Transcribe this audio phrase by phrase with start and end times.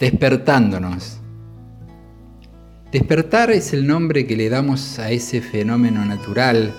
[0.00, 1.18] Despertándonos.
[2.90, 6.72] Despertar es el nombre que le damos a ese fenómeno natural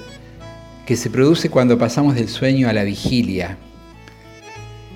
[0.87, 3.59] que se produce cuando pasamos del sueño a la vigilia.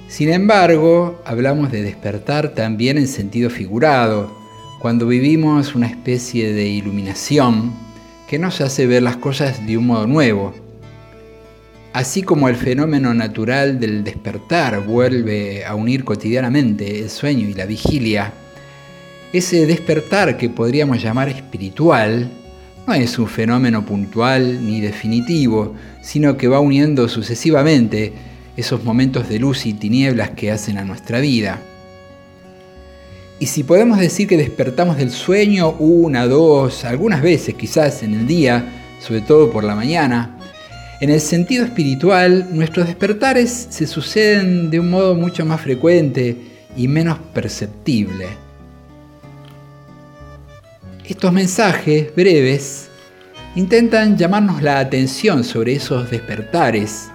[0.07, 4.35] Sin embargo, hablamos de despertar también en sentido figurado,
[4.79, 7.73] cuando vivimos una especie de iluminación
[8.27, 10.64] que nos hace ver las cosas de un modo nuevo.
[11.95, 17.65] Así como el fenómeno natural del despertar vuelve a unir cotidianamente el sueño y la
[17.65, 18.33] vigilia,
[19.31, 22.29] ese despertar que podríamos llamar espiritual
[22.85, 28.11] no es un fenómeno puntual ni definitivo, sino que va uniendo sucesivamente
[28.57, 31.61] esos momentos de luz y tinieblas que hacen a nuestra vida.
[33.39, 38.27] Y si podemos decir que despertamos del sueño una, dos, algunas veces quizás en el
[38.27, 38.65] día,
[38.99, 40.34] sobre todo por la mañana,
[41.01, 46.37] en el sentido espiritual nuestros despertares se suceden de un modo mucho más frecuente
[46.77, 48.27] y menos perceptible.
[51.07, 52.89] Estos mensajes breves
[53.55, 57.09] intentan llamarnos la atención sobre esos despertares,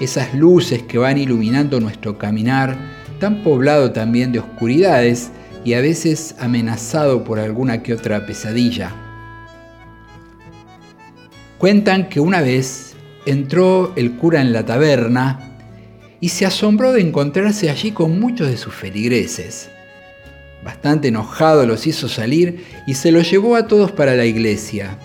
[0.00, 2.76] esas luces que van iluminando nuestro caminar,
[3.18, 5.30] tan poblado también de oscuridades
[5.64, 8.92] y a veces amenazado por alguna que otra pesadilla.
[11.58, 12.89] Cuentan que una vez
[13.26, 15.56] entró el cura en la taberna
[16.20, 19.70] y se asombró de encontrarse allí con muchos de sus feligreses.
[20.64, 24.98] Bastante enojado los hizo salir y se los llevó a todos para la iglesia.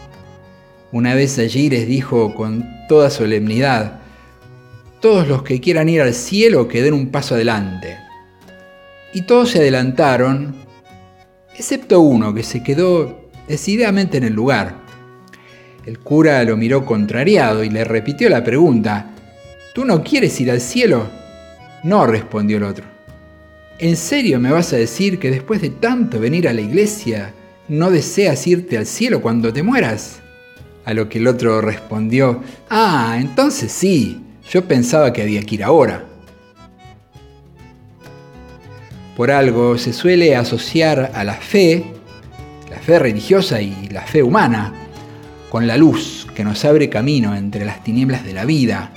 [0.92, 4.02] Una vez allí les dijo con toda solemnidad,
[5.00, 7.98] todos los que quieran ir al cielo que den un paso adelante.
[9.14, 10.56] Y todos se adelantaron,
[11.58, 14.85] excepto uno que se quedó decididamente en el lugar.
[15.86, 19.12] El cura lo miró contrariado y le repitió la pregunta,
[19.76, 21.10] ¿Tú no quieres ir al cielo?
[21.84, 22.86] No, respondió el otro.
[23.78, 27.34] ¿En serio me vas a decir que después de tanto venir a la iglesia,
[27.68, 30.22] no deseas irte al cielo cuando te mueras?
[30.86, 35.64] A lo que el otro respondió, ah, entonces sí, yo pensaba que había que ir
[35.66, 36.06] ahora.
[39.18, 41.84] Por algo se suele asociar a la fe,
[42.70, 44.85] la fe religiosa y la fe humana,
[45.50, 48.92] con la luz que nos abre camino entre las tinieblas de la vida,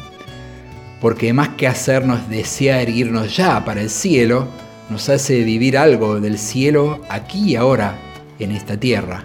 [1.00, 4.48] porque más que hacernos desear irnos ya para el cielo,
[4.90, 7.98] nos hace vivir algo del cielo aquí y ahora
[8.38, 9.24] en esta tierra.